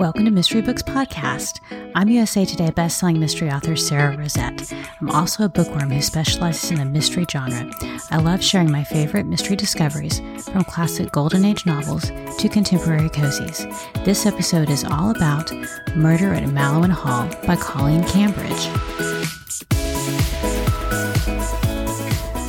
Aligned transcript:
Welcome 0.00 0.24
to 0.24 0.30
Mystery 0.30 0.62
Books 0.62 0.80
Podcast. 0.80 1.60
I'm 1.94 2.08
USA 2.08 2.46
Today 2.46 2.70
bestselling 2.70 3.18
mystery 3.18 3.50
author 3.50 3.76
Sara 3.76 4.16
Rosett. 4.16 4.72
I'm 4.98 5.10
also 5.10 5.44
a 5.44 5.48
bookworm 5.50 5.90
who 5.90 6.00
specializes 6.00 6.70
in 6.70 6.78
the 6.78 6.86
mystery 6.86 7.26
genre. 7.30 7.70
I 8.10 8.16
love 8.16 8.42
sharing 8.42 8.70
my 8.70 8.82
favorite 8.82 9.26
mystery 9.26 9.56
discoveries 9.56 10.20
from 10.46 10.64
classic 10.64 11.12
Golden 11.12 11.44
Age 11.44 11.66
novels 11.66 12.04
to 12.38 12.48
contemporary 12.48 13.10
cozies. 13.10 13.66
This 14.06 14.24
episode 14.24 14.70
is 14.70 14.84
all 14.84 15.10
about 15.10 15.52
Murder 15.94 16.32
at 16.32 16.44
Mallowan 16.44 16.88
Hall 16.88 17.28
by 17.46 17.56
Colleen 17.56 18.02
Cambridge. 18.04 18.68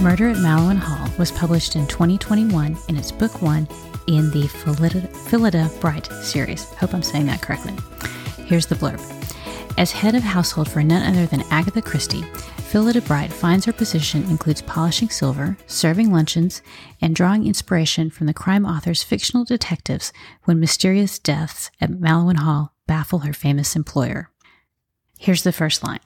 Murder 0.01 0.29
at 0.29 0.37
Mallowan 0.37 0.77
Hall 0.77 1.09
was 1.19 1.33
published 1.33 1.75
in 1.75 1.85
2021 1.87 2.77
in 2.87 2.95
its 2.95 3.11
book 3.11 3.41
one 3.41 3.67
in 4.17 4.31
the 4.31 4.47
Phillida, 4.47 5.69
Bright 5.79 6.07
series. 6.23 6.65
Hope 6.75 6.93
I'm 6.93 7.03
saying 7.03 7.27
that 7.27 7.41
correctly. 7.41 7.73
Here's 8.45 8.65
the 8.65 8.75
blurb. 8.75 8.99
As 9.77 9.91
head 9.91 10.15
of 10.15 10.23
household 10.23 10.69
for 10.69 10.83
none 10.83 11.03
other 11.03 11.25
than 11.25 11.43
Agatha 11.49 11.81
Christie, 11.81 12.23
Phillida 12.71 13.01
Bright 13.01 13.31
finds 13.31 13.65
her 13.65 13.73
position 13.73 14.23
includes 14.29 14.61
polishing 14.61 15.09
silver, 15.09 15.57
serving 15.67 16.11
luncheons, 16.11 16.61
and 17.01 17.15
drawing 17.15 17.45
inspiration 17.45 18.09
from 18.09 18.27
the 18.27 18.33
crime 18.33 18.65
author's 18.65 19.03
fictional 19.03 19.45
detectives 19.45 20.13
when 20.43 20.59
mysterious 20.59 21.19
deaths 21.19 21.71
at 21.79 21.91
Mallowan 21.91 22.39
Hall 22.39 22.73
baffle 22.87 23.19
her 23.19 23.33
famous 23.33 23.75
employer. 23.75 24.29
Here's 25.17 25.43
the 25.43 25.51
first 25.51 25.83
line. 25.83 25.99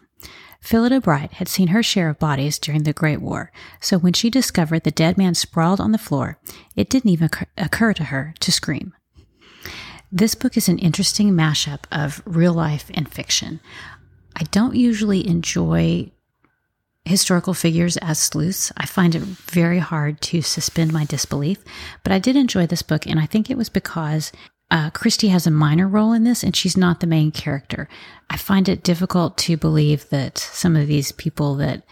Phillida 0.65 0.99
Bright 0.99 1.33
had 1.33 1.47
seen 1.47 1.67
her 1.67 1.83
share 1.83 2.09
of 2.09 2.17
bodies 2.17 2.57
during 2.57 2.83
the 2.83 2.91
Great 2.91 3.21
War, 3.21 3.51
so 3.79 3.99
when 3.99 4.13
she 4.13 4.31
discovered 4.31 4.83
the 4.83 4.89
dead 4.89 5.15
man 5.15 5.35
sprawled 5.35 5.79
on 5.79 5.91
the 5.91 5.99
floor, 5.99 6.39
it 6.75 6.89
didn't 6.89 7.11
even 7.11 7.29
occur 7.55 7.93
to 7.93 8.05
her 8.05 8.33
to 8.39 8.51
scream. 8.51 8.91
This 10.11 10.33
book 10.33 10.57
is 10.57 10.67
an 10.67 10.79
interesting 10.79 11.33
mashup 11.33 11.83
of 11.91 12.23
real 12.25 12.51
life 12.51 12.89
and 12.95 13.07
fiction. 13.07 13.59
I 14.35 14.45
don't 14.45 14.75
usually 14.75 15.27
enjoy 15.27 16.09
historical 17.05 17.53
figures 17.53 17.97
as 17.97 18.17
sleuths. 18.17 18.71
I 18.75 18.87
find 18.87 19.13
it 19.13 19.21
very 19.21 19.77
hard 19.77 20.19
to 20.21 20.41
suspend 20.41 20.91
my 20.91 21.05
disbelief, 21.05 21.63
but 22.01 22.11
I 22.11 22.17
did 22.17 22.35
enjoy 22.35 22.65
this 22.65 22.81
book, 22.81 23.05
and 23.05 23.19
I 23.19 23.27
think 23.27 23.51
it 23.51 23.57
was 23.57 23.69
because 23.69 24.31
uh, 24.71 24.89
Christie 24.89 25.27
has 25.27 25.45
a 25.45 25.51
minor 25.51 25.87
role 25.87 26.13
in 26.13 26.23
this, 26.23 26.43
and 26.43 26.55
she's 26.55 26.75
not 26.75 26.99
the 26.99 27.07
main 27.07 27.31
character. 27.31 27.87
I 28.29 28.37
find 28.37 28.67
it 28.67 28.83
difficult 28.83 29.37
to 29.39 29.57
believe 29.57 30.09
that 30.09 30.37
some 30.37 30.75
of 30.75 30.87
these 30.87 31.11
people 31.11 31.55
that 31.55 31.83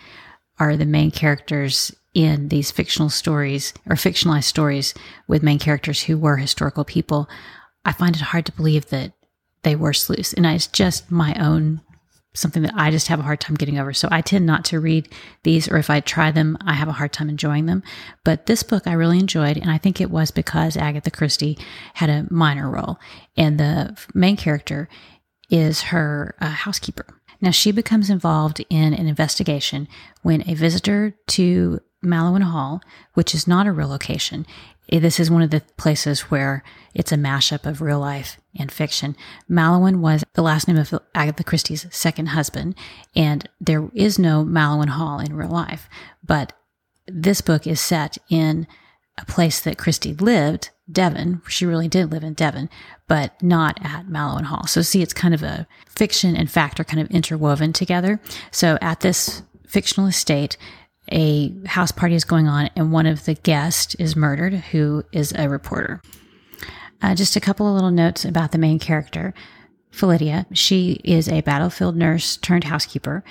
are 0.60 0.76
the 0.76 0.86
main 0.86 1.12
characters 1.12 1.96
in 2.14 2.50
these 2.50 2.72
fictional 2.72 3.10
stories 3.10 3.74
or 3.88 3.96
fictionalized 3.96 4.44
stories 4.46 4.94
with 5.28 5.44
main 5.44 5.60
characters 5.60 6.04
who 6.04 6.18
were 6.18 6.38
historical 6.38 6.84
people, 6.84 7.30
I 7.86 7.92
find 7.92 8.16
it 8.16 8.22
hard 8.22 8.46
to 8.48 8.52
believe 8.52 8.88
that 8.90 9.14
they 9.64 9.76
were 9.76 9.94
sleuths. 9.94 10.34
And 10.34 10.46
it's 10.46 10.68
just 10.68 11.12
my 11.12 11.34
own 11.36 11.82
something 12.34 12.64
that 12.64 12.74
I 12.76 12.92
just 12.92 13.08
have 13.08 13.20
a 13.20 13.24
hard 13.24 13.40
time 13.40 13.56
getting 13.56 13.78
over. 13.78 13.94
So 13.94 14.08
I 14.12 14.22
tend 14.22 14.46
not 14.46 14.66
to 14.66 14.80
read 14.80 15.08
these, 15.44 15.70
or 15.70 15.78
if 15.78 15.90
I 15.90 16.00
try 16.00 16.32
them, 16.32 16.58
I 16.62 16.74
have 16.74 16.88
a 16.88 16.94
hard 16.94 17.14
time 17.14 17.30
enjoying 17.30 17.68
them. 17.68 17.84
But 18.24 18.48
this 18.48 18.64
book 18.64 18.88
I 18.88 18.94
really 18.94 19.20
enjoyed, 19.20 19.58
and 19.58 19.70
I 19.70 19.78
think 19.78 20.02
it 20.02 20.12
was 20.12 20.32
because 20.32 20.76
Agatha 20.76 21.12
Christie 21.12 21.58
had 21.94 22.10
a 22.10 22.26
minor 22.32 22.70
role, 22.70 23.00
and 23.38 23.60
the 23.60 23.98
main 24.14 24.38
character 24.38 24.90
is 25.50 25.84
her 25.84 26.36
uh, 26.40 26.50
housekeeper. 26.50 27.06
Now 27.42 27.52
she 27.52 27.72
becomes 27.72 28.10
involved 28.10 28.66
in 28.70 28.94
an 28.94 29.08
investigation 29.08 29.88
when 30.22 30.48
a 30.50 30.54
visitor 30.54 31.16
to 31.28 31.82
Mallowan 32.04 32.44
Hall, 32.44 32.82
which 33.14 33.34
is 33.34 33.48
not 33.48 33.68
a 33.68 33.72
real 33.72 33.88
location, 33.88 34.46
eh, 34.92 35.00
this 35.00 35.20
is 35.20 35.32
one 35.32 35.42
of 35.42 35.50
the 35.50 35.62
places 35.78 36.22
where 36.22 36.64
it's 36.94 37.12
a 37.12 37.18
mashup 37.18 37.66
of 37.66 37.82
real 37.82 38.00
life 38.00 38.38
and 38.58 38.72
fiction. 38.72 39.16
Mallowan 39.50 39.98
was 40.00 40.24
the 40.34 40.44
last 40.44 40.68
name 40.68 40.78
of 40.78 40.94
Agatha 41.16 41.44
Christie's 41.44 41.88
second 41.92 42.28
husband, 42.28 42.76
and 43.16 43.50
there 43.60 43.90
is 43.94 44.20
no 44.20 44.44
Mallowan 44.44 44.90
Hall 44.90 45.20
in 45.20 45.36
real 45.36 45.50
life. 45.50 45.90
But 46.24 46.54
this 47.08 47.42
book 47.42 47.66
is 47.68 47.82
set 47.82 48.18
in 48.30 48.68
a 49.18 49.26
place 49.26 49.60
that 49.60 49.78
Christie 49.78 50.14
lived, 50.14 50.70
Devon. 50.92 51.42
She 51.48 51.66
really 51.66 51.88
did 51.88 52.12
live 52.12 52.24
in 52.24 52.34
Devon, 52.34 52.70
but 53.08 53.42
not 53.42 53.80
at 53.84 54.08
Mallowan 54.08 54.46
Hall. 54.46 54.68
So 54.68 54.82
see, 54.82 55.02
it's 55.02 55.14
kind 55.14 55.34
of 55.34 55.44
a 55.44 55.68
fiction 55.88 56.36
and 56.36 56.50
fact 56.50 56.80
are 56.80 56.84
kind 56.84 57.00
of 57.00 57.12
interwoven 57.12 57.74
together. 57.74 58.20
So 58.52 58.78
at 58.82 59.02
this 59.02 59.44
fictional 59.68 60.08
estate, 60.08 60.58
a 61.12 61.54
house 61.66 61.92
party 61.92 62.16
is 62.16 62.24
going 62.24 62.48
on 62.48 62.70
and 62.76 62.92
one 62.92 63.06
of 63.06 63.26
the 63.26 63.36
guests 63.36 63.96
is 63.96 64.16
murdered, 64.16 64.54
who 64.54 65.04
is 65.12 65.34
a 65.34 65.50
reporter. 65.50 66.02
Uh, 67.02 67.14
just 67.16 67.36
a 67.36 67.42
couple 67.42 67.68
of 67.68 67.74
little 67.74 67.92
notes 67.92 68.24
about 68.24 68.52
the 68.52 68.58
main 68.58 68.80
character, 68.80 69.34
Philidia. 69.92 70.46
She 70.54 71.02
is 71.04 71.28
a 71.28 71.42
battlefield 71.42 71.96
nurse 71.96 72.38
turned 72.38 72.64
housekeeper, 72.64 73.24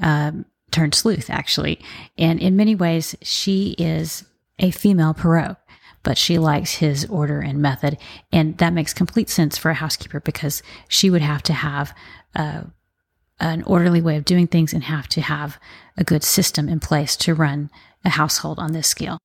um, 0.00 0.44
turned 0.70 0.94
sleuth, 0.94 1.30
actually. 1.30 1.78
And 2.18 2.40
in 2.40 2.56
many 2.56 2.74
ways, 2.74 3.14
she 3.22 3.76
is 3.78 4.24
a 4.58 4.70
female 4.70 5.14
Poirot 5.14 5.56
but 6.02 6.18
she 6.18 6.38
likes 6.38 6.74
his 6.74 7.04
order 7.06 7.40
and 7.40 7.60
method. 7.60 7.96
And 8.32 8.58
that 8.58 8.72
makes 8.72 8.92
complete 8.92 9.30
sense 9.30 9.56
for 9.56 9.70
a 9.70 9.74
housekeeper 9.74 10.20
because 10.20 10.62
she 10.88 11.10
would 11.10 11.22
have 11.22 11.42
to 11.44 11.52
have 11.52 11.94
uh, 12.34 12.62
an 13.42 13.62
orderly 13.64 14.00
way 14.00 14.16
of 14.16 14.24
doing 14.24 14.46
things 14.46 14.72
and 14.72 14.84
have 14.84 15.08
to 15.08 15.20
have 15.20 15.58
a 15.96 16.04
good 16.04 16.22
system 16.22 16.68
in 16.68 16.80
place 16.80 17.16
to 17.16 17.34
run 17.34 17.70
a 18.04 18.10
household 18.10 18.58
on 18.58 18.72
this 18.72 18.88
scale. 18.88 19.18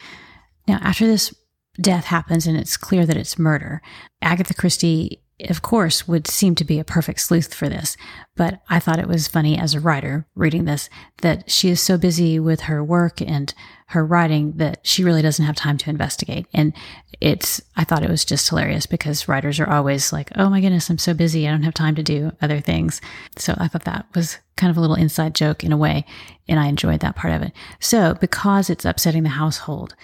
Now, 0.67 0.79
after 0.81 1.05
this 1.05 1.33
death 1.79 2.05
happens 2.05 2.47
and 2.47 2.57
it's 2.57 2.77
clear 2.77 3.05
that 3.05 3.15
it's 3.15 3.37
murder, 3.37 3.81
Agatha 4.21 4.53
Christie 4.53 5.21
of 5.41 5.61
course, 5.61 6.07
would 6.07 6.27
seem 6.27 6.55
to 6.55 6.65
be 6.65 6.79
a 6.79 6.83
perfect 6.83 7.19
sleuth 7.19 7.53
for 7.53 7.69
this. 7.69 7.95
But 8.35 8.61
I 8.69 8.79
thought 8.79 8.99
it 8.99 9.07
was 9.07 9.27
funny 9.27 9.57
as 9.57 9.75
a 9.75 9.79
writer 9.79 10.25
reading 10.35 10.65
this 10.65 10.89
that 11.21 11.49
she 11.51 11.69
is 11.69 11.79
so 11.79 11.97
busy 11.97 12.39
with 12.39 12.61
her 12.61 12.83
work 12.83 13.21
and 13.21 13.53
her 13.87 14.05
writing 14.05 14.53
that 14.57 14.79
she 14.83 15.03
really 15.03 15.21
doesn't 15.21 15.45
have 15.45 15.55
time 15.55 15.77
to 15.77 15.89
investigate. 15.89 16.47
And 16.53 16.73
it's, 17.21 17.61
I 17.75 17.83
thought 17.83 18.03
it 18.03 18.09
was 18.09 18.25
just 18.25 18.49
hilarious 18.49 18.85
because 18.85 19.27
writers 19.27 19.59
are 19.59 19.69
always 19.69 20.11
like, 20.11 20.31
oh 20.35 20.49
my 20.49 20.59
goodness, 20.59 20.89
I'm 20.89 20.97
so 20.97 21.13
busy. 21.13 21.47
I 21.47 21.51
don't 21.51 21.63
have 21.63 21.73
time 21.73 21.95
to 21.95 22.03
do 22.03 22.31
other 22.41 22.59
things. 22.59 22.99
So 23.37 23.55
I 23.57 23.67
thought 23.67 23.85
that 23.85 24.07
was 24.15 24.39
kind 24.55 24.71
of 24.71 24.77
a 24.77 24.81
little 24.81 24.95
inside 24.95 25.35
joke 25.35 25.63
in 25.63 25.71
a 25.71 25.77
way. 25.77 26.03
And 26.47 26.59
I 26.59 26.65
enjoyed 26.65 26.99
that 27.01 27.15
part 27.15 27.33
of 27.33 27.43
it. 27.43 27.53
So 27.79 28.15
because 28.15 28.69
it's 28.69 28.85
upsetting 28.85 29.23
the 29.23 29.29
household, 29.29 29.95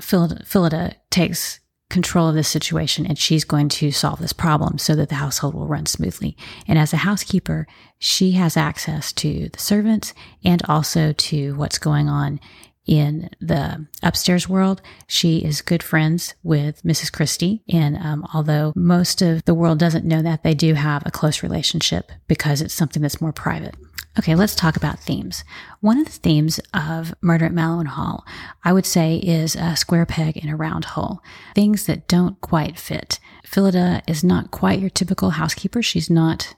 Phillida 0.00 0.94
takes 1.10 1.60
control 1.90 2.28
of 2.28 2.34
this 2.34 2.48
situation 2.48 3.04
and 3.06 3.18
she's 3.18 3.44
going 3.44 3.68
to 3.68 3.90
solve 3.90 4.20
this 4.20 4.32
problem 4.32 4.78
so 4.78 4.94
that 4.94 5.08
the 5.08 5.16
household 5.16 5.54
will 5.54 5.66
run 5.66 5.86
smoothly. 5.86 6.36
And 6.66 6.78
as 6.78 6.92
a 6.92 6.98
housekeeper, 6.98 7.66
she 7.98 8.32
has 8.32 8.56
access 8.56 9.12
to 9.14 9.50
the 9.50 9.58
servants 9.58 10.14
and 10.44 10.62
also 10.68 11.12
to 11.12 11.54
what's 11.56 11.78
going 11.78 12.08
on 12.08 12.40
in 12.86 13.30
the 13.40 13.86
upstairs 14.02 14.48
world. 14.48 14.80
She 15.06 15.38
is 15.38 15.60
good 15.60 15.82
friends 15.82 16.34
with 16.42 16.82
Mrs. 16.82 17.12
Christie. 17.12 17.62
And 17.68 17.96
um, 17.98 18.26
although 18.34 18.72
most 18.74 19.22
of 19.22 19.44
the 19.44 19.54
world 19.54 19.78
doesn't 19.78 20.04
know 20.04 20.22
that, 20.22 20.42
they 20.42 20.54
do 20.54 20.74
have 20.74 21.02
a 21.04 21.10
close 21.10 21.42
relationship 21.42 22.10
because 22.26 22.62
it's 22.62 22.74
something 22.74 23.02
that's 23.02 23.20
more 23.20 23.32
private. 23.32 23.74
Okay, 24.18 24.34
let's 24.34 24.56
talk 24.56 24.76
about 24.76 24.98
themes. 24.98 25.44
One 25.80 25.98
of 25.98 26.06
the 26.06 26.12
themes 26.12 26.58
of 26.74 27.14
Murder 27.20 27.46
at 27.46 27.52
Mallowan 27.52 27.86
Hall, 27.86 28.26
I 28.64 28.72
would 28.72 28.86
say, 28.86 29.16
is 29.16 29.54
a 29.54 29.76
square 29.76 30.04
peg 30.04 30.36
in 30.36 30.48
a 30.48 30.56
round 30.56 30.84
hole. 30.84 31.20
Things 31.54 31.86
that 31.86 32.08
don't 32.08 32.40
quite 32.40 32.78
fit. 32.78 33.20
Phillida 33.44 34.02
is 34.08 34.24
not 34.24 34.50
quite 34.50 34.80
your 34.80 34.90
typical 34.90 35.30
housekeeper. 35.30 35.82
She's 35.82 36.10
not 36.10 36.54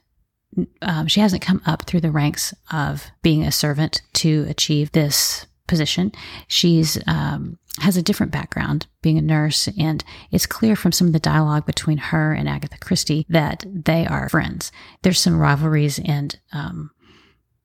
um, 0.81 1.07
she 1.07 1.19
hasn't 1.19 1.41
come 1.41 1.61
up 1.65 1.83
through 1.83 2.01
the 2.01 2.11
ranks 2.11 2.53
of 2.71 3.07
being 3.21 3.43
a 3.43 3.51
servant 3.51 4.01
to 4.13 4.45
achieve 4.47 4.91
this 4.91 5.47
position. 5.67 6.11
She's 6.47 6.99
um, 7.07 7.57
has 7.79 7.97
a 7.97 8.03
different 8.03 8.31
background, 8.31 8.85
being 9.01 9.17
a 9.17 9.21
nurse, 9.21 9.67
and 9.79 10.03
it's 10.31 10.45
clear 10.45 10.75
from 10.75 10.91
some 10.91 11.07
of 11.07 11.13
the 11.13 11.19
dialogue 11.19 11.65
between 11.65 11.97
her 11.97 12.33
and 12.33 12.47
Agatha 12.47 12.77
Christie 12.77 13.25
that 13.29 13.65
they 13.67 14.05
are 14.05 14.29
friends. 14.29 14.71
There's 15.01 15.19
some 15.19 15.39
rivalries 15.39 15.99
and 15.99 16.39
um, 16.51 16.91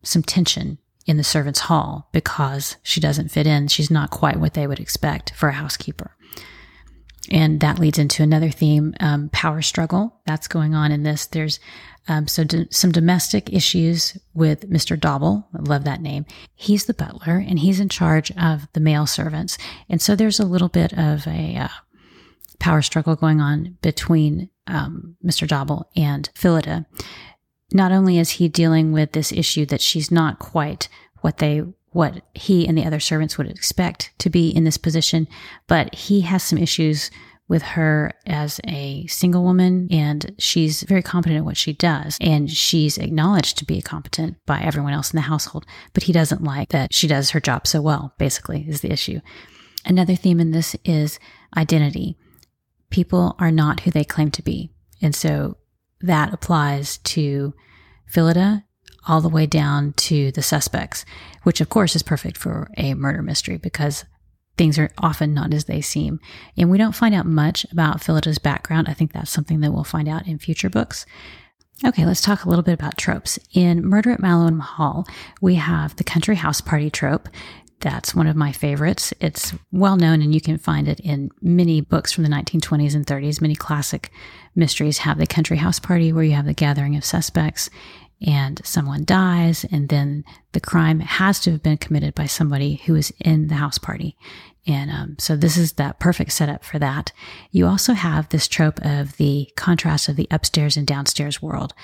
some 0.02 0.22
tension 0.22 0.78
in 1.06 1.16
the 1.16 1.24
servants' 1.24 1.60
hall 1.60 2.08
because 2.12 2.76
she 2.82 3.00
doesn't 3.00 3.30
fit 3.30 3.46
in. 3.46 3.68
She's 3.68 3.90
not 3.90 4.10
quite 4.10 4.38
what 4.38 4.54
they 4.54 4.66
would 4.66 4.80
expect 4.80 5.32
for 5.34 5.48
a 5.48 5.54
housekeeper. 5.54 6.14
And 7.30 7.60
that 7.60 7.78
leads 7.78 7.98
into 7.98 8.22
another 8.22 8.50
theme 8.50 8.94
um, 9.00 9.28
power 9.30 9.62
struggle 9.62 10.20
that's 10.26 10.48
going 10.48 10.74
on 10.74 10.92
in 10.92 11.02
this. 11.02 11.26
There's 11.26 11.60
um, 12.08 12.26
so 12.26 12.44
some 12.70 12.90
domestic 12.90 13.52
issues 13.52 14.16
with 14.32 14.70
Mr. 14.70 14.98
Dobble. 14.98 15.46
I 15.54 15.62
love 15.62 15.84
that 15.84 16.00
name. 16.00 16.24
He's 16.54 16.86
the 16.86 16.94
butler 16.94 17.44
and 17.46 17.58
he's 17.58 17.80
in 17.80 17.90
charge 17.90 18.30
of 18.38 18.66
the 18.72 18.80
male 18.80 19.06
servants. 19.06 19.58
And 19.90 20.00
so 20.00 20.16
there's 20.16 20.40
a 20.40 20.46
little 20.46 20.68
bit 20.70 20.92
of 20.94 21.26
a 21.26 21.56
uh, 21.56 21.68
power 22.58 22.80
struggle 22.80 23.14
going 23.14 23.40
on 23.40 23.76
between 23.82 24.48
um, 24.66 25.16
Mr. 25.24 25.46
Dobble 25.46 25.90
and 25.96 26.30
Phillida 26.34 26.86
not 27.72 27.92
only 27.92 28.18
is 28.18 28.30
he 28.30 28.48
dealing 28.48 28.92
with 28.92 29.12
this 29.12 29.32
issue 29.32 29.66
that 29.66 29.80
she's 29.80 30.10
not 30.10 30.38
quite 30.38 30.88
what 31.20 31.38
they 31.38 31.62
what 31.90 32.22
he 32.34 32.66
and 32.68 32.76
the 32.76 32.84
other 32.84 33.00
servants 33.00 33.38
would 33.38 33.50
expect 33.50 34.12
to 34.18 34.28
be 34.28 34.50
in 34.50 34.64
this 34.64 34.76
position, 34.76 35.26
but 35.66 35.94
he 35.94 36.20
has 36.20 36.42
some 36.42 36.58
issues 36.58 37.10
with 37.48 37.62
her 37.62 38.12
as 38.26 38.60
a 38.66 39.06
single 39.06 39.42
woman 39.42 39.88
and 39.90 40.34
she's 40.38 40.82
very 40.82 41.02
competent 41.02 41.38
at 41.38 41.44
what 41.44 41.56
she 41.56 41.72
does 41.72 42.18
and 42.20 42.50
she's 42.50 42.98
acknowledged 42.98 43.56
to 43.56 43.64
be 43.64 43.80
competent 43.80 44.36
by 44.44 44.60
everyone 44.60 44.92
else 44.92 45.10
in 45.12 45.16
the 45.16 45.22
household 45.22 45.64
but 45.94 46.02
he 46.02 46.12
doesn't 46.12 46.44
like 46.44 46.68
that 46.68 46.92
she 46.92 47.08
does 47.08 47.30
her 47.30 47.40
job 47.40 47.66
so 47.66 47.80
well 47.80 48.14
basically 48.18 48.66
is 48.68 48.82
the 48.82 48.92
issue. 48.92 49.20
Another 49.84 50.14
theme 50.14 50.40
in 50.40 50.50
this 50.50 50.76
is 50.84 51.18
identity. 51.56 52.18
People 52.90 53.34
are 53.38 53.50
not 53.50 53.80
who 53.80 53.90
they 53.90 54.04
claim 54.04 54.30
to 54.30 54.42
be 54.42 54.70
and 55.00 55.14
so 55.14 55.56
that 56.00 56.32
applies 56.32 56.98
to 56.98 57.54
phillida 58.06 58.64
all 59.06 59.20
the 59.20 59.28
way 59.28 59.46
down 59.46 59.92
to 59.94 60.30
the 60.32 60.42
suspects 60.42 61.04
which 61.42 61.60
of 61.60 61.68
course 61.68 61.96
is 61.96 62.02
perfect 62.02 62.36
for 62.36 62.70
a 62.76 62.94
murder 62.94 63.22
mystery 63.22 63.56
because 63.56 64.04
things 64.58 64.78
are 64.78 64.90
often 64.98 65.32
not 65.32 65.54
as 65.54 65.64
they 65.64 65.80
seem. 65.80 66.20
And 66.56 66.68
we 66.68 66.76
don't 66.76 66.94
find 66.94 67.14
out 67.14 67.24
much 67.24 67.64
about 67.72 68.02
Phillida's 68.02 68.38
background. 68.38 68.88
I 68.88 68.92
think 68.92 69.12
that's 69.12 69.30
something 69.30 69.60
that 69.60 69.72
we'll 69.72 69.84
find 69.84 70.08
out 70.08 70.26
in 70.26 70.38
future 70.38 70.68
books. 70.68 71.06
Okay, 71.86 72.04
let's 72.04 72.20
talk 72.20 72.44
a 72.44 72.48
little 72.48 72.64
bit 72.64 72.74
about 72.74 72.98
tropes. 72.98 73.38
In 73.54 73.86
Murder 73.86 74.10
at 74.10 74.20
Mallow 74.20 74.52
Hall, 74.58 75.06
we 75.40 75.54
have 75.54 75.94
the 75.94 76.04
country 76.04 76.34
house 76.34 76.60
party 76.60 76.90
trope. 76.90 77.28
That's 77.80 78.14
one 78.14 78.26
of 78.26 78.36
my 78.36 78.50
favorites. 78.52 79.14
It's 79.20 79.54
well 79.70 79.96
known 79.96 80.20
and 80.20 80.34
you 80.34 80.40
can 80.40 80.58
find 80.58 80.88
it 80.88 80.98
in 81.00 81.30
many 81.40 81.80
books 81.80 82.12
from 82.12 82.24
the 82.24 82.30
1920s 82.30 82.94
and 82.94 83.06
30s. 83.06 83.40
Many 83.40 83.54
classic 83.54 84.10
mysteries 84.56 84.98
have 84.98 85.18
the 85.18 85.26
country 85.26 85.58
house 85.58 85.78
party 85.78 86.12
where 86.12 86.24
you 86.24 86.32
have 86.32 86.46
the 86.46 86.54
gathering 86.54 86.96
of 86.96 87.04
suspects 87.04 87.70
and 88.26 88.60
someone 88.64 89.04
dies, 89.04 89.64
and 89.70 89.88
then 89.88 90.24
the 90.52 90.60
crime 90.60 91.00
has 91.00 91.38
to 91.40 91.52
have 91.52 91.62
been 91.62 91.76
committed 91.76 92.14
by 92.14 92.26
somebody 92.26 92.76
who 92.86 92.96
is 92.96 93.12
in 93.20 93.46
the 93.46 93.54
house 93.54 93.78
party. 93.78 94.16
And 94.66 94.90
um, 94.90 95.16
so 95.18 95.36
this 95.36 95.56
is 95.56 95.74
that 95.74 96.00
perfect 96.00 96.32
setup 96.32 96.64
for 96.64 96.78
that. 96.80 97.12
You 97.52 97.66
also 97.66 97.92
have 97.92 98.28
this 98.28 98.48
trope 98.48 98.84
of 98.84 99.16
the 99.16 99.48
contrast 99.56 100.08
of 100.08 100.16
the 100.16 100.26
upstairs 100.30 100.76
and 100.76 100.86
downstairs 100.86 101.40
world. 101.40 101.74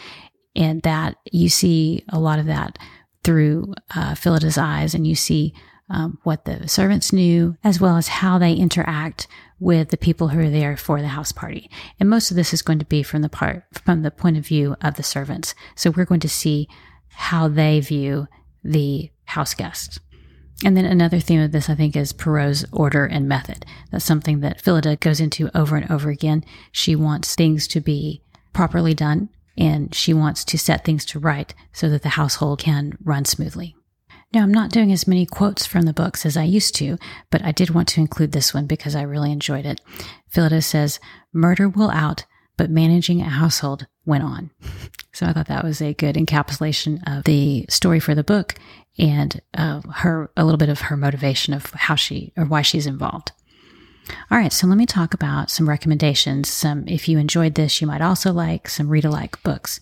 And 0.56 0.82
that 0.82 1.16
you 1.30 1.48
see 1.48 2.04
a 2.08 2.18
lot 2.18 2.38
of 2.38 2.46
that 2.46 2.78
through 3.22 3.74
uh, 3.94 4.14
eyes, 4.58 4.94
and 4.94 5.06
you 5.06 5.14
see 5.14 5.54
um, 5.94 6.18
what 6.24 6.44
the 6.44 6.68
servants 6.68 7.12
knew, 7.12 7.56
as 7.62 7.80
well 7.80 7.96
as 7.96 8.08
how 8.08 8.36
they 8.36 8.52
interact 8.52 9.28
with 9.60 9.90
the 9.90 9.96
people 9.96 10.28
who 10.28 10.40
are 10.40 10.50
there 10.50 10.76
for 10.76 11.00
the 11.00 11.08
house 11.08 11.30
party. 11.30 11.70
And 12.00 12.10
most 12.10 12.32
of 12.32 12.36
this 12.36 12.52
is 12.52 12.62
going 12.62 12.80
to 12.80 12.84
be 12.84 13.04
from 13.04 13.22
the 13.22 13.28
part 13.28 13.62
from 13.72 14.02
the 14.02 14.10
point 14.10 14.36
of 14.36 14.44
view 14.44 14.74
of 14.82 14.96
the 14.96 15.04
servants. 15.04 15.54
So 15.76 15.90
we're 15.90 16.04
going 16.04 16.20
to 16.20 16.28
see 16.28 16.68
how 17.10 17.46
they 17.46 17.78
view 17.78 18.26
the 18.64 19.10
house 19.26 19.54
guests. 19.54 20.00
And 20.64 20.76
then 20.76 20.84
another 20.84 21.20
theme 21.20 21.40
of 21.40 21.52
this, 21.52 21.70
I 21.70 21.76
think, 21.76 21.94
is 21.94 22.12
Poirot's 22.12 22.64
order 22.72 23.04
and 23.06 23.28
method. 23.28 23.64
That's 23.92 24.04
something 24.04 24.40
that 24.40 24.60
Phillida 24.60 24.96
goes 24.96 25.20
into 25.20 25.48
over 25.56 25.76
and 25.76 25.88
over 25.90 26.10
again. 26.10 26.44
She 26.72 26.96
wants 26.96 27.36
things 27.36 27.68
to 27.68 27.80
be 27.80 28.22
properly 28.52 28.94
done 28.94 29.28
and 29.56 29.94
she 29.94 30.12
wants 30.12 30.44
to 30.46 30.58
set 30.58 30.84
things 30.84 31.04
to 31.06 31.20
right 31.20 31.54
so 31.72 31.88
that 31.88 32.02
the 32.02 32.10
household 32.10 32.58
can 32.58 32.98
run 33.04 33.24
smoothly. 33.24 33.76
Now, 34.34 34.42
I'm 34.42 34.52
not 34.52 34.70
doing 34.70 34.90
as 34.90 35.06
many 35.06 35.26
quotes 35.26 35.64
from 35.64 35.82
the 35.82 35.92
books 35.92 36.26
as 36.26 36.36
I 36.36 36.42
used 36.42 36.74
to, 36.76 36.98
but 37.30 37.44
I 37.44 37.52
did 37.52 37.70
want 37.70 37.86
to 37.88 38.00
include 38.00 38.32
this 38.32 38.52
one 38.52 38.66
because 38.66 38.96
I 38.96 39.02
really 39.02 39.30
enjoyed 39.30 39.64
it. 39.64 39.80
Phillida 40.28 40.60
says, 40.60 40.98
Murder 41.32 41.68
will 41.68 41.90
out, 41.90 42.24
but 42.56 42.68
managing 42.68 43.20
a 43.20 43.28
household 43.28 43.86
went 44.04 44.24
on. 44.24 44.50
So 45.12 45.26
I 45.26 45.32
thought 45.32 45.46
that 45.46 45.62
was 45.62 45.80
a 45.80 45.94
good 45.94 46.16
encapsulation 46.16 47.00
of 47.06 47.22
the 47.22 47.66
story 47.68 48.00
for 48.00 48.16
the 48.16 48.24
book 48.24 48.56
and 48.98 49.40
uh, 49.56 49.80
her 49.98 50.28
a 50.36 50.44
little 50.44 50.58
bit 50.58 50.68
of 50.68 50.80
her 50.80 50.96
motivation 50.96 51.54
of 51.54 51.70
how 51.70 51.94
she 51.94 52.32
or 52.36 52.44
why 52.44 52.62
she's 52.62 52.88
involved. 52.88 53.30
All 54.30 54.38
right, 54.38 54.52
so 54.52 54.66
let 54.66 54.76
me 54.76 54.86
talk 54.86 55.14
about 55.14 55.50
some 55.50 55.68
recommendations. 55.68 56.48
Some, 56.48 56.86
if 56.86 57.08
you 57.08 57.18
enjoyed 57.18 57.54
this, 57.54 57.80
you 57.80 57.86
might 57.86 58.02
also 58.02 58.32
like 58.32 58.68
some 58.68 58.88
read 58.88 59.04
alike 59.04 59.42
books. 59.42 59.80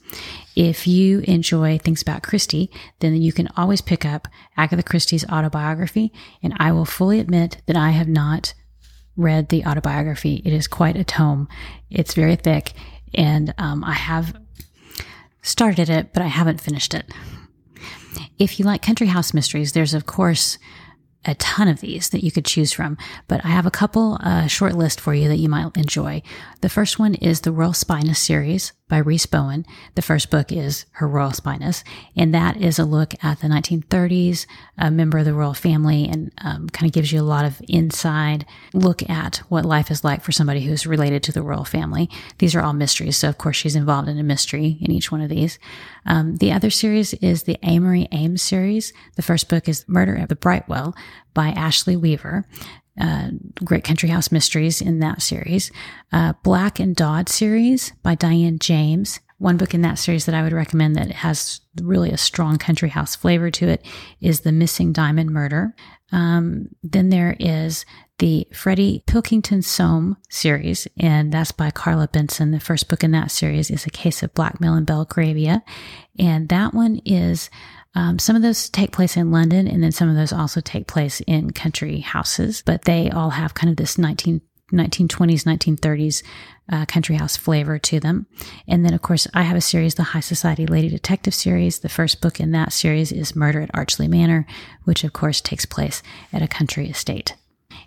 If 0.55 0.87
you 0.87 1.21
enjoy 1.21 1.79
things 1.79 2.03
about 2.03 2.23
Christie, 2.23 2.71
then 3.01 3.21
you 3.21 3.33
can 3.33 3.49
always 3.57 3.81
pick 3.81 4.05
up 4.05 4.29
Agatha 4.57 4.83
Christie's 4.83 5.29
autobiography. 5.29 6.13
And 6.43 6.55
I 6.59 6.71
will 6.73 6.85
fully 6.85 7.19
admit 7.19 7.63
that 7.67 7.77
I 7.77 7.91
have 7.91 8.09
not 8.09 8.55
read 9.17 9.49
the 9.49 9.65
autobiography. 9.65 10.41
It 10.45 10.53
is 10.53 10.69
quite 10.69 10.97
a 10.97 11.05
tome. 11.05 11.49
It's 11.91 12.15
very 12.15 12.37
thick, 12.37 12.73
and 13.15 13.53
um, 13.59 13.85
I 13.85 13.93
have 13.93 14.37
started 15.43 15.91
it, 15.91 16.13
but 16.13 16.23
I 16.23 16.29
haven't 16.29 16.61
finished 16.61 16.95
it. 16.95 17.13
If 18.39 18.59
you 18.59 18.65
like 18.65 18.83
country 18.83 19.09
house 19.09 19.35
mysteries, 19.35 19.73
there's 19.73 19.95
of 19.95 20.07
course 20.07 20.59
a 21.25 21.35
ton 21.37 21.69
of 21.69 21.81
these 21.81 22.11
that 22.11 22.25
you 22.25 22.31
could 22.31 22.45
choose 22.45 22.73
from, 22.73 22.99
but 23.29 23.45
I 23.45 23.49
have 23.49 23.67
a 23.67 23.71
couple 23.71 24.19
uh, 24.21 24.47
short 24.47 24.75
list 24.75 25.01
for 25.01 25.15
you 25.15 25.29
that 25.29 25.39
you 25.39 25.49
might 25.49 25.77
enjoy. 25.77 26.23
The 26.61 26.69
first 26.69 26.99
one 26.99 27.15
is 27.15 27.41
the 27.41 27.53
Royal 27.53 27.73
Spyness 27.73 28.17
series 28.17 28.73
by 28.93 28.99
Rhys 28.99 29.25
Bowen. 29.25 29.65
The 29.95 30.03
first 30.03 30.31
book 30.31 30.53
is 30.53 30.85
Her 30.93 31.09
Royal 31.09 31.31
Spyness, 31.31 31.83
and 32.15 32.35
that 32.35 32.59
is 32.59 32.79
a 32.79 32.85
look 32.85 33.15
at 33.25 33.41
the 33.41 33.49
1930s, 33.49 34.45
a 34.77 34.91
member 34.91 35.17
of 35.17 35.25
the 35.25 35.33
royal 35.33 35.55
family, 35.55 36.07
and 36.07 36.31
um, 36.45 36.69
kind 36.69 36.91
of 36.91 36.93
gives 36.93 37.11
you 37.11 37.19
a 37.19 37.23
lot 37.23 37.47
of 37.47 37.63
inside 37.67 38.45
look 38.75 39.09
at 39.09 39.39
what 39.49 39.65
life 39.65 39.91
is 39.91 40.05
like 40.05 40.23
for 40.23 40.31
somebody 40.31 40.61
who's 40.61 40.87
related 40.87 41.23
to 41.23 41.33
the 41.33 41.41
royal 41.41 41.65
family. 41.65 42.11
These 42.37 42.55
are 42.55 42.61
all 42.61 42.75
mysteries, 42.75 43.17
so 43.17 43.31
of 43.31 43.39
course 43.39 43.57
she's 43.57 43.75
involved 43.75 44.11
in 44.11 44.19
a 44.19 44.23
mystery 44.23 44.77
in 44.83 44.91
each 44.91 45.11
one 45.11 45.23
of 45.23 45.31
these. 45.31 45.59
Um, 46.05 46.37
the 46.37 46.53
other 46.53 46.69
series 46.69 47.15
is 47.15 47.45
the 47.45 47.57
Amory 47.63 48.09
Ames 48.13 48.43
series. 48.43 48.93
The 49.17 49.23
first 49.23 49.49
book 49.49 49.71
is 49.71 49.89
Murder 49.89 50.19
at 50.19 50.29
the 50.29 50.37
Brightwell 50.37 50.95
by 51.33 51.49
Ashley 51.49 51.97
Weaver 51.97 52.45
uh, 53.01 53.31
Great 53.65 53.85
Country 53.85 54.09
House 54.09 54.31
Mysteries 54.31 54.81
in 54.81 54.99
that 55.01 55.23
series. 55.23 55.71
Uh, 56.13 56.35
Black 56.43 56.79
and 56.79 56.95
Dods 56.95 57.35
series 57.35 57.93
by 58.03 58.15
Diane 58.15 58.59
Janes. 58.59 59.21
One 59.39 59.57
book 59.57 59.75
in 59.75 59.83
that 59.83 59.99
series 59.99 60.27
that 60.27 60.37
I 60.37 60.43
would 60.43 60.53
recommend 60.53 60.95
that 60.95 61.11
has 61.11 61.61
really 61.81 62.11
a 62.11 62.17
strong 62.17 62.59
country 62.59 62.91
house 62.91 63.17
flavor 63.17 63.51
to 63.51 63.69
it 63.69 63.85
is 64.21 64.41
The 64.41 64.53
Missing 64.53 64.93
Diamond 64.93 65.31
Murder. 65.31 65.75
Um, 66.13 66.69
then 66.83 67.09
there 67.09 67.35
is 67.41 67.85
the 68.19 68.47
Freddie 68.53 69.03
Pilkington 69.09 69.63
Soame 69.63 70.17
series, 70.31 70.87
and 70.97 71.33
that's 71.33 71.51
by 71.51 71.71
Clara 71.71 72.07
Benson. 72.07 72.53
The 72.53 72.61
first 72.61 72.89
book 72.89 73.03
in 73.03 73.11
that 73.13 73.33
series 73.33 73.69
is 73.69 73.85
A 73.85 73.91
Case 73.91 74.23
of 74.23 74.33
Blackmail 74.35 74.77
in 74.77 74.85
Belgravia. 74.85 75.65
And 76.21 76.49
that 76.51 76.73
one 76.73 77.01
is 77.05 77.51
um, 77.95 78.19
some 78.19 78.37
of 78.37 78.43
those 78.43 78.69
take 78.71 78.93
place 78.93 79.17
in 79.17 79.31
London, 79.31 79.69
and 79.69 79.83
then 79.83 79.93
some 79.93 80.09
of 80.09 80.17
those 80.17 80.33
also 80.33 80.61
take 80.61 80.87
place 80.87 81.21
in 81.27 81.51
country 81.51 82.01
houses, 82.01 82.63
but 82.65 82.85
they 82.85 83.11
all 83.11 83.31
have 83.31 83.55
kind 83.55 83.71
of 83.71 83.77
this 83.77 83.99
19, 83.99 84.41
1920s, 84.73 85.45
1930s 85.45 86.23
uh, 86.71 86.87
country 86.87 87.17
house 87.17 87.37
flavor 87.37 87.79
to 87.79 88.01
them. 88.01 88.27
And 88.67 88.85
then, 88.85 88.95
of 88.95 89.03
course, 89.03 89.27
I 89.35 89.43
have 89.43 89.57
a 89.57 89.61
series, 89.61 89.95
the 89.95 90.03
High 90.05 90.21
Society 90.21 90.67
Lady 90.67 90.89
Detective 90.89 91.35
series. 91.35 91.81
The 91.81 91.91
first 91.91 92.23
book 92.23 92.41
in 92.41 92.53
that 92.53 92.73
series 92.73 93.13
is 93.13 93.37
Murder 93.37 93.61
at 93.61 93.71
Archly 93.75 94.09
Manor, 94.09 94.47
which, 94.85 95.05
of 95.05 95.13
course, 95.13 95.41
takes 95.41 95.67
place 95.67 96.03
at 96.33 96.43
a 96.43 96.49
country 96.49 96.89
estate. 96.89 97.35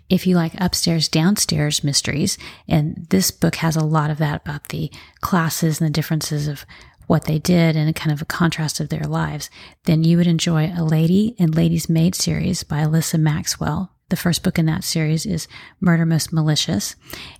If 0.08 0.26
you 0.26 0.36
like 0.36 0.52
upstairs, 0.58 1.08
downstairs 1.08 1.82
mysteries, 1.82 2.38
and 2.68 3.06
this 3.10 3.32
book 3.32 3.56
has 3.56 3.74
a 3.74 3.84
lot 3.84 4.10
of 4.10 4.18
that 4.18 4.42
about 4.42 4.68
the 4.68 4.90
classes 5.20 5.80
and 5.80 5.88
the 5.88 5.92
differences 5.92 6.46
of 6.46 6.64
what 7.06 7.24
they 7.24 7.38
did 7.38 7.76
and 7.76 7.94
kind 7.94 8.12
of 8.12 8.22
a 8.22 8.26
contrast 8.26 8.80
of 8.80 8.88
their 8.88 9.04
lives, 9.04 9.50
then 9.84 10.04
you 10.04 10.16
would 10.16 10.26
enjoy 10.26 10.72
A 10.76 10.84
Lady 10.84 11.34
and 11.38 11.54
Lady's 11.54 11.88
Maid 11.88 12.14
series 12.14 12.62
by 12.62 12.78
Alyssa 12.78 13.18
Maxwell. 13.18 13.92
The 14.08 14.16
first 14.16 14.44
book 14.44 14.58
in 14.58 14.66
that 14.66 14.84
series 14.84 15.26
is 15.26 15.48
Murder 15.80 16.06
Most 16.06 16.32
Malicious. 16.32 16.94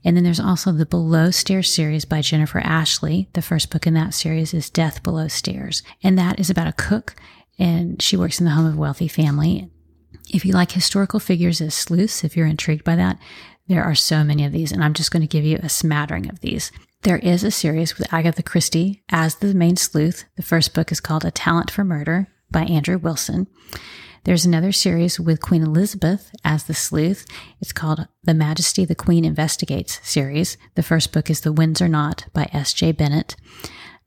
And 0.04 0.16
then 0.16 0.24
there's 0.24 0.40
also 0.40 0.72
the 0.72 0.86
Below 0.86 1.30
Stairs 1.30 1.72
series 1.72 2.04
by 2.04 2.22
Jennifer 2.22 2.58
Ashley. 2.58 3.28
The 3.34 3.42
first 3.42 3.70
book 3.70 3.86
in 3.86 3.94
that 3.94 4.14
series 4.14 4.52
is 4.52 4.68
Death 4.68 5.02
Below 5.04 5.28
Stairs. 5.28 5.84
And 6.02 6.18
that 6.18 6.40
is 6.40 6.50
about 6.50 6.66
a 6.66 6.72
cook 6.72 7.14
and 7.58 8.00
she 8.02 8.16
works 8.16 8.40
in 8.40 8.44
the 8.44 8.52
home 8.52 8.66
of 8.66 8.74
a 8.74 8.80
wealthy 8.80 9.08
family. 9.08 9.70
If 10.28 10.44
you 10.44 10.52
like 10.52 10.72
historical 10.72 11.20
figures 11.20 11.60
as 11.60 11.74
sleuths, 11.74 12.24
if 12.24 12.36
you're 12.36 12.46
intrigued 12.46 12.84
by 12.84 12.96
that, 12.96 13.18
there 13.68 13.82
are 13.82 13.94
so 13.94 14.22
many 14.22 14.44
of 14.44 14.52
these, 14.52 14.70
and 14.70 14.82
I'm 14.82 14.94
just 14.94 15.10
going 15.10 15.22
to 15.22 15.26
give 15.26 15.44
you 15.44 15.58
a 15.62 15.68
smattering 15.68 16.28
of 16.28 16.40
these. 16.40 16.70
There 17.06 17.18
is 17.18 17.44
a 17.44 17.52
series 17.52 17.96
with 17.96 18.12
Agatha 18.12 18.42
Christie 18.42 19.04
as 19.10 19.36
the 19.36 19.54
main 19.54 19.76
sleuth. 19.76 20.24
The 20.34 20.42
first 20.42 20.74
book 20.74 20.90
is 20.90 20.98
called 20.98 21.24
A 21.24 21.30
Talent 21.30 21.70
for 21.70 21.84
Murder 21.84 22.26
by 22.50 22.64
Andrew 22.64 22.98
Wilson. 22.98 23.46
There's 24.24 24.44
another 24.44 24.72
series 24.72 25.20
with 25.20 25.40
Queen 25.40 25.62
Elizabeth 25.62 26.32
as 26.44 26.64
the 26.64 26.74
sleuth. 26.74 27.24
It's 27.60 27.72
called 27.72 28.08
The 28.24 28.34
Majesty 28.34 28.84
the 28.84 28.96
Queen 28.96 29.24
Investigates 29.24 30.00
series. 30.02 30.58
The 30.74 30.82
first 30.82 31.12
book 31.12 31.30
is 31.30 31.42
The 31.42 31.52
Windsor 31.52 31.86
Knot 31.86 32.24
by 32.32 32.50
S.J. 32.52 32.90
Bennett. 32.90 33.36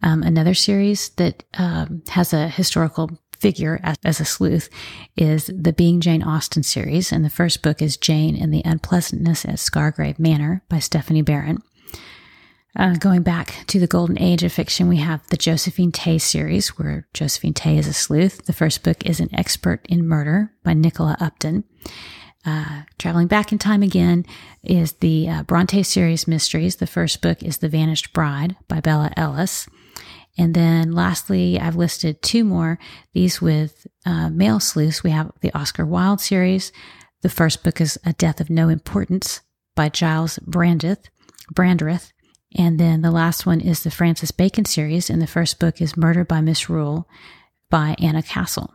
Um, 0.03 0.21
another 0.21 0.53
series 0.53 1.07
that 1.11 1.45
um, 1.57 2.03
has 2.09 2.33
a 2.33 2.49
historical 2.49 3.11
figure 3.31 3.79
as, 3.81 3.95
as, 4.03 4.19
a 4.19 4.25
sleuth 4.25 4.69
is 5.15 5.49
the 5.57 5.71
Being 5.71 6.01
Jane 6.01 6.21
Austen 6.21 6.63
series. 6.63 7.13
And 7.13 7.23
the 7.23 7.29
first 7.29 7.63
book 7.63 7.81
is 7.81 7.95
Jane 7.95 8.35
and 8.35 8.53
the 8.53 8.63
Unpleasantness 8.65 9.45
at 9.45 9.59
Scargrave 9.59 10.19
Manor 10.19 10.65
by 10.67 10.79
Stephanie 10.79 11.21
Barron. 11.21 11.63
Uh, 12.75 12.95
going 12.95 13.23
back 13.23 13.63
to 13.67 13.79
the 13.79 13.87
golden 13.87 14.19
age 14.19 14.43
of 14.43 14.53
fiction, 14.53 14.87
we 14.87 14.97
have 14.97 15.25
the 15.27 15.37
Josephine 15.37 15.91
Tey 15.91 16.19
series, 16.19 16.69
where 16.77 17.07
Josephine 17.13 17.53
Tey 17.53 17.77
is 17.77 17.87
a 17.87 17.93
sleuth. 17.93 18.45
The 18.45 18.53
first 18.53 18.83
book 18.83 19.05
is 19.05 19.19
An 19.19 19.33
Expert 19.33 19.85
in 19.89 20.07
Murder 20.07 20.53
by 20.63 20.73
Nicola 20.73 21.17
Upton. 21.19 21.63
Uh, 22.45 22.83
traveling 22.97 23.27
back 23.27 23.51
in 23.51 23.57
time 23.57 23.81
again 23.81 24.25
is 24.63 24.93
the 24.93 25.27
uh, 25.27 25.43
Bronte 25.43 25.83
series 25.83 26.27
mysteries. 26.27 26.75
The 26.77 26.87
first 26.87 27.21
book 27.21 27.43
is 27.43 27.57
The 27.57 27.69
Vanished 27.69 28.13
Bride 28.13 28.55
by 28.67 28.79
Bella 28.79 29.11
Ellis. 29.17 29.67
And 30.37 30.53
then 30.53 30.93
lastly, 30.93 31.59
I've 31.59 31.75
listed 31.75 32.21
two 32.21 32.45
more. 32.45 32.79
These 33.13 33.41
with 33.41 33.87
uh, 34.05 34.29
male 34.29 34.59
sleuths. 34.59 35.03
We 35.03 35.09
have 35.09 35.31
the 35.41 35.53
Oscar 35.57 35.85
Wilde 35.85 36.21
series. 36.21 36.71
The 37.23 37.29
first 37.29 37.63
book 37.63 37.81
is 37.81 37.99
A 38.05 38.13
Death 38.13 38.39
of 38.39 38.49
No 38.49 38.69
Importance 38.69 39.41
by 39.75 39.89
Giles 39.89 40.39
Brandreth. 40.39 41.09
Brandreth. 41.53 42.13
And 42.55 42.79
then 42.79 43.01
the 43.01 43.11
last 43.11 43.45
one 43.45 43.61
is 43.61 43.83
the 43.83 43.91
Francis 43.91 44.31
Bacon 44.31 44.65
series. 44.65 45.09
And 45.09 45.21
the 45.21 45.27
first 45.27 45.59
book 45.59 45.81
is 45.81 45.97
Murder 45.97 46.25
by 46.25 46.41
Misrule 46.41 47.07
by 47.69 47.95
Anna 47.99 48.23
Castle. 48.23 48.73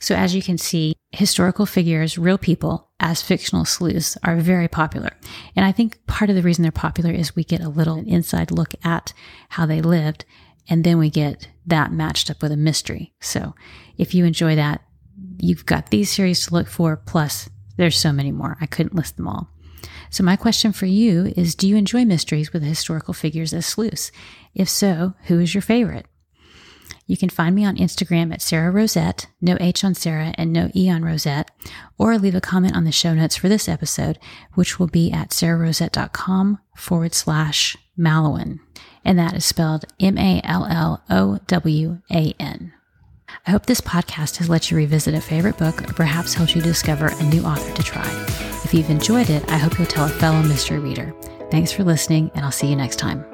So 0.00 0.14
as 0.14 0.34
you 0.34 0.42
can 0.42 0.58
see, 0.58 0.94
historical 1.10 1.66
figures, 1.66 2.18
real 2.18 2.38
people 2.38 2.88
as 3.00 3.22
fictional 3.22 3.64
sleuths 3.64 4.16
are 4.22 4.36
very 4.36 4.68
popular. 4.68 5.10
And 5.56 5.64
I 5.64 5.72
think 5.72 6.04
part 6.06 6.30
of 6.30 6.36
the 6.36 6.42
reason 6.42 6.62
they're 6.62 6.72
popular 6.72 7.10
is 7.10 7.34
we 7.34 7.44
get 7.44 7.60
a 7.60 7.68
little 7.68 7.98
inside 8.06 8.50
look 8.50 8.74
at 8.84 9.12
how 9.50 9.66
they 9.66 9.80
lived 9.80 10.24
and 10.68 10.84
then 10.84 10.98
we 10.98 11.10
get 11.10 11.48
that 11.66 11.92
matched 11.92 12.30
up 12.30 12.42
with 12.42 12.52
a 12.52 12.56
mystery. 12.56 13.14
So 13.20 13.54
if 13.96 14.14
you 14.14 14.24
enjoy 14.24 14.54
that, 14.56 14.82
you've 15.38 15.66
got 15.66 15.90
these 15.90 16.10
series 16.10 16.46
to 16.46 16.54
look 16.54 16.68
for. 16.68 16.96
Plus 16.96 17.48
there's 17.76 17.98
so 17.98 18.12
many 18.12 18.32
more. 18.32 18.56
I 18.60 18.66
couldn't 18.66 18.94
list 18.94 19.16
them 19.16 19.28
all. 19.28 19.50
So 20.10 20.24
my 20.24 20.36
question 20.36 20.72
for 20.72 20.86
you 20.86 21.32
is, 21.36 21.54
do 21.54 21.68
you 21.68 21.76
enjoy 21.76 22.04
mysteries 22.04 22.52
with 22.52 22.62
historical 22.62 23.14
figures 23.14 23.52
as 23.52 23.66
sleuths? 23.66 24.10
If 24.54 24.68
so, 24.68 25.14
who 25.24 25.40
is 25.40 25.54
your 25.54 25.62
favorite? 25.62 26.06
You 27.06 27.16
can 27.16 27.30
find 27.30 27.54
me 27.54 27.64
on 27.64 27.76
Instagram 27.76 28.34
at 28.34 28.42
Sara 28.42 28.70
Rosett, 28.70 29.26
no 29.40 29.56
H 29.60 29.82
on 29.82 29.94
Sara 29.94 30.34
and 30.36 30.52
no 30.52 30.70
E 30.74 30.90
on 30.90 31.02
Rosett, 31.02 31.48
or 31.96 32.18
leave 32.18 32.34
a 32.34 32.40
comment 32.40 32.76
on 32.76 32.84
the 32.84 32.92
show 32.92 33.14
notes 33.14 33.34
for 33.34 33.48
this 33.48 33.66
episode, 33.66 34.18
which 34.54 34.78
will 34.78 34.88
be 34.88 35.10
at 35.10 35.30
sararosett.com 35.30 36.58
forward 36.76 37.14
slash 37.14 37.78
Mallowan. 37.98 38.60
And 39.06 39.18
that 39.18 39.34
is 39.34 39.46
spelled 39.46 39.86
M 39.98 40.18
A 40.18 40.42
L 40.44 40.66
L 40.66 41.02
O 41.08 41.38
W 41.46 42.02
A 42.10 42.34
N. 42.38 42.74
I 43.46 43.50
hope 43.50 43.66
this 43.66 43.80
podcast 43.80 44.36
has 44.36 44.48
let 44.48 44.70
you 44.70 44.76
revisit 44.76 45.14
a 45.14 45.20
favorite 45.20 45.56
book 45.56 45.82
or 45.88 45.92
perhaps 45.94 46.34
helped 46.34 46.54
you 46.54 46.62
discover 46.62 47.08
a 47.08 47.22
new 47.24 47.42
author 47.44 47.74
to 47.74 47.82
try. 47.82 48.06
If 48.64 48.74
you've 48.74 48.90
enjoyed 48.90 49.30
it, 49.30 49.48
I 49.50 49.58
hope 49.58 49.78
you'll 49.78 49.86
tell 49.86 50.06
a 50.06 50.10
fellow 50.10 50.42
mystery 50.42 50.78
reader. 50.78 51.14
Thanks 51.50 51.72
for 51.72 51.84
listening, 51.84 52.30
and 52.34 52.44
I'll 52.44 52.52
see 52.52 52.68
you 52.68 52.76
next 52.76 52.96
time. 52.96 53.24